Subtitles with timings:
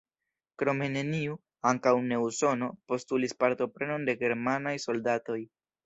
[0.61, 1.35] Krome neniu,
[1.73, 5.41] ankaŭ ne Usono, postulis partoprenon de germanaj soldatoj.